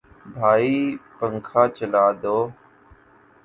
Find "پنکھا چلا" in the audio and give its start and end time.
1.17-2.05